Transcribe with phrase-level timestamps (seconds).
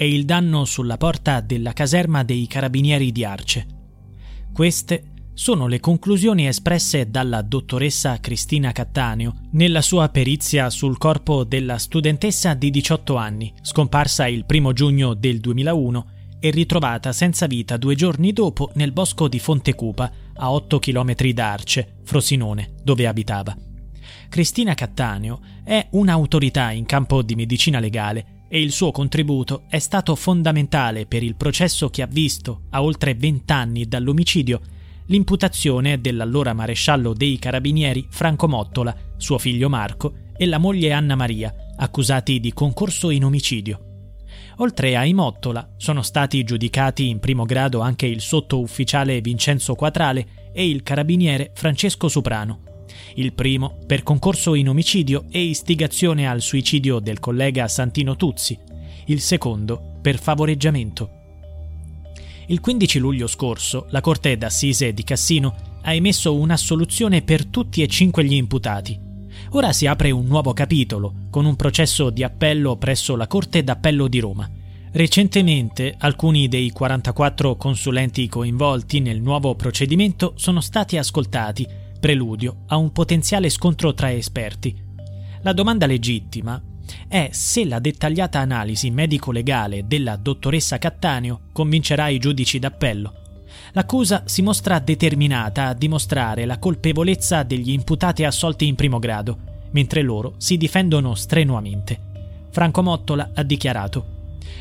[0.00, 3.66] e il danno sulla porta della caserma dei carabinieri di Arce.
[4.52, 5.02] Queste
[5.34, 12.54] sono le conclusioni espresse dalla dottoressa Cristina Cattaneo nella sua perizia sul corpo della studentessa
[12.54, 18.32] di 18 anni, scomparsa il 1 giugno del 2001 e ritrovata senza vita due giorni
[18.32, 23.56] dopo nel bosco di Fontecupa, a 8 km da Arce, Frosinone, dove abitava.
[24.28, 30.14] Cristina Cattaneo è un'autorità in campo di medicina legale e il suo contributo è stato
[30.14, 34.60] fondamentale per il processo che ha visto, a oltre vent'anni dall'omicidio,
[35.06, 41.54] l'imputazione dell'allora maresciallo dei carabinieri Franco Mottola, suo figlio Marco e la moglie Anna Maria,
[41.76, 43.82] accusati di concorso in omicidio.
[44.60, 50.68] Oltre ai Mottola sono stati giudicati in primo grado anche il sottoufficiale Vincenzo Quatrale e
[50.68, 52.62] il carabiniere Francesco Soprano,
[53.14, 58.58] il primo per concorso in omicidio e istigazione al suicidio del collega Santino Tuzzi,
[59.06, 61.10] il secondo per favoreggiamento.
[62.48, 67.86] Il 15 luglio scorso la Corte d'Assise di Cassino ha emesso un'assoluzione per tutti e
[67.88, 68.98] cinque gli imputati.
[69.50, 74.08] Ora si apre un nuovo capitolo, con un processo di appello presso la Corte d'Appello
[74.08, 74.50] di Roma.
[74.92, 81.66] Recentemente alcuni dei 44 consulenti coinvolti nel nuovo procedimento sono stati ascoltati
[81.98, 84.74] preludio a un potenziale scontro tra esperti.
[85.42, 86.60] La domanda legittima
[87.06, 93.14] è se la dettagliata analisi medico-legale della dottoressa Cattaneo convincerà i giudici d'appello.
[93.72, 99.38] L'accusa si mostra determinata a dimostrare la colpevolezza degli imputati assolti in primo grado,
[99.72, 102.00] mentre loro si difendono strenuamente.
[102.50, 104.16] Franco Mottola ha dichiarato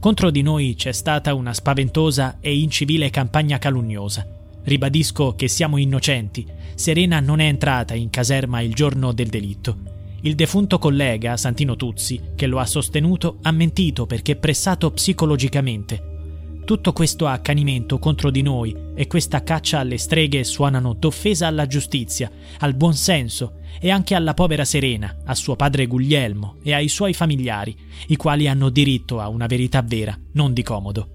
[0.00, 4.37] Contro di noi c'è stata una spaventosa e incivile campagna calunniosa.
[4.68, 9.78] Ribadisco che siamo innocenti Serena non è entrata in caserma il giorno del delitto.
[10.20, 16.60] Il defunto collega, Santino Tuzzi, che lo ha sostenuto, ha mentito perché pressato psicologicamente.
[16.66, 22.30] Tutto questo accanimento contro di noi e questa caccia alle streghe suonano d'offesa alla giustizia,
[22.58, 27.14] al buon senso e anche alla povera Serena, a suo padre Guglielmo e ai suoi
[27.14, 27.74] familiari,
[28.08, 31.08] i quali hanno diritto a una verità vera, non di comodo.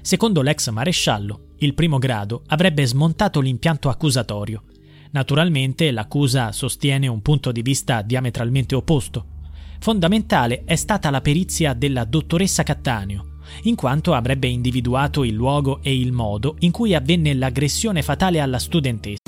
[0.00, 4.62] Secondo l'ex maresciallo, il primo grado avrebbe smontato l'impianto accusatorio.
[5.10, 9.36] Naturalmente l'accusa sostiene un punto di vista diametralmente opposto.
[9.80, 15.98] Fondamentale è stata la perizia della dottoressa Cattaneo, in quanto avrebbe individuato il luogo e
[15.98, 19.27] il modo in cui avvenne l'aggressione fatale alla studentessa.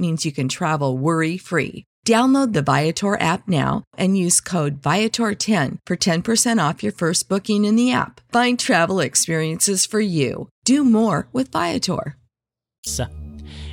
[0.01, 1.85] means you can travel worry free.
[2.05, 7.63] Download the Viator app now and use code Viator10 for 10% off your first booking
[7.63, 8.21] in the app.
[8.31, 10.49] Find travel experiences for you.
[10.65, 12.17] Do more with Viator.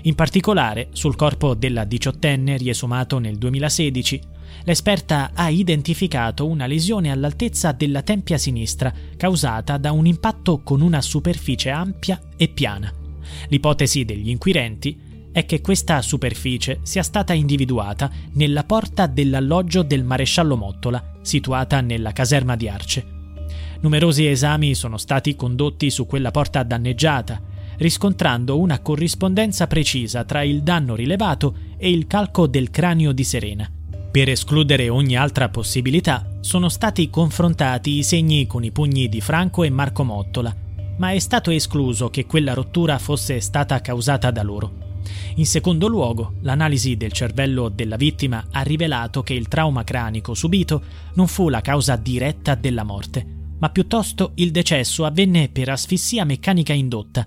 [0.03, 4.21] In particolare, sul corpo della diciottenne riesumato nel 2016,
[4.65, 11.01] l'esperta ha identificato una lesione all'altezza della tempia sinistra causata da un impatto con una
[11.01, 12.93] superficie ampia e piana.
[13.49, 20.57] L'ipotesi degli inquirenti è che questa superficie sia stata individuata nella porta dell'alloggio del maresciallo
[20.57, 23.07] Mottola, situata nella caserma di Arce.
[23.81, 27.41] Numerosi esami sono stati condotti su quella porta danneggiata,
[27.77, 33.71] riscontrando una corrispondenza precisa tra il danno rilevato e il calco del cranio di Serena.
[34.11, 39.63] Per escludere ogni altra possibilità, sono stati confrontati i segni con i pugni di Franco
[39.63, 40.55] e Marco Mottola,
[40.97, 44.88] ma è stato escluso che quella rottura fosse stata causata da loro.
[45.37, 50.83] In secondo luogo, l'analisi del cervello della vittima ha rivelato che il trauma cranico subito
[51.15, 53.25] non fu la causa diretta della morte,
[53.59, 57.27] ma piuttosto il decesso avvenne per asfissia meccanica indotta.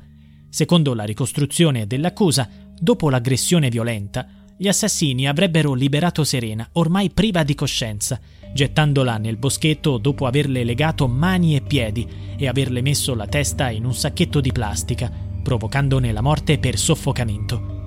[0.49, 4.27] Secondo la ricostruzione dell'accusa, dopo l'aggressione violenta,
[4.57, 8.19] gli assassini avrebbero liberato Serena, ormai priva di coscienza,
[8.53, 12.07] gettandola nel boschetto dopo averle legato mani e piedi
[12.37, 15.11] e averle messo la testa in un sacchetto di plastica,
[15.41, 17.79] provocandone la morte per soffocamento.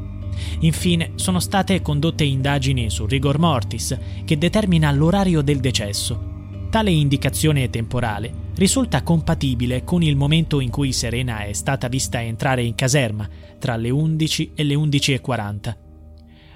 [0.60, 6.32] Infine sono state condotte indagini sul rigor mortis, che determina l'orario del decesso.
[6.70, 12.62] Tale indicazione temporale risulta compatibile con il momento in cui Serena è stata vista entrare
[12.62, 13.28] in caserma,
[13.58, 15.76] tra le 11 e le 11.40.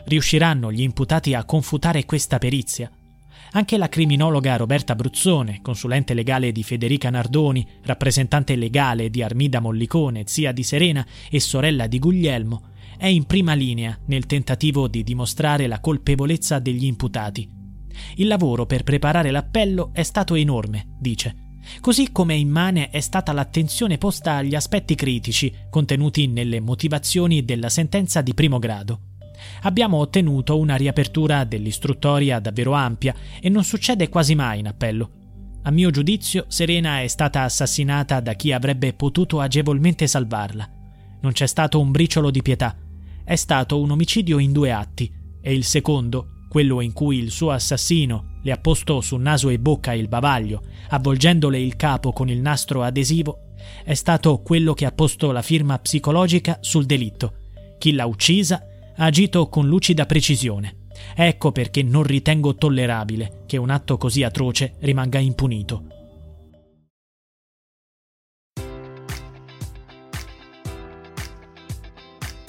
[0.04, 2.90] Riusciranno gli imputati a confutare questa perizia?
[3.52, 10.24] Anche la criminologa Roberta Bruzzone, consulente legale di Federica Nardoni, rappresentante legale di Armida Mollicone,
[10.26, 12.62] zia di Serena e sorella di Guglielmo,
[12.98, 17.48] è in prima linea nel tentativo di dimostrare la colpevolezza degli imputati.
[18.16, 21.46] Il lavoro per preparare l'appello è stato enorme, dice.
[21.80, 28.20] Così come immane è stata l'attenzione posta agli aspetti critici contenuti nelle motivazioni della sentenza
[28.20, 29.07] di primo grado.
[29.62, 35.10] Abbiamo ottenuto una riapertura dell'istruttoria davvero ampia e non succede quasi mai in appello.
[35.62, 40.68] A mio giudizio, Serena è stata assassinata da chi avrebbe potuto agevolmente salvarla.
[41.20, 42.76] Non c'è stato un briciolo di pietà
[43.28, 47.50] è stato un omicidio in due atti e il secondo, quello in cui il suo
[47.50, 52.40] assassino le ha posto su naso e bocca il bavaglio, avvolgendole il capo con il
[52.40, 53.52] nastro adesivo,
[53.84, 57.34] è stato quello che ha posto la firma psicologica sul delitto.
[57.76, 58.62] Chi l'ha uccisa
[58.98, 60.86] ha agito con lucida precisione.
[61.14, 65.97] Ecco perché non ritengo tollerabile che un atto così atroce rimanga impunito.